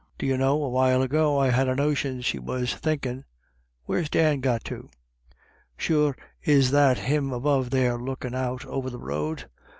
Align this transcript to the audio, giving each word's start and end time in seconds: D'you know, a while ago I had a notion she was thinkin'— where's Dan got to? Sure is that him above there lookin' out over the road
D'you 0.17 0.35
know, 0.35 0.59
a 0.63 0.67
while 0.69 1.03
ago 1.03 1.37
I 1.37 1.51
had 1.51 1.67
a 1.69 1.75
notion 1.75 2.21
she 2.21 2.39
was 2.39 2.73
thinkin'— 2.73 3.23
where's 3.85 4.09
Dan 4.09 4.39
got 4.39 4.63
to? 4.63 4.89
Sure 5.77 6.17
is 6.41 6.71
that 6.71 6.97
him 6.97 7.31
above 7.31 7.69
there 7.69 7.99
lookin' 7.99 8.33
out 8.33 8.65
over 8.65 8.89
the 8.89 8.97
road 8.97 9.47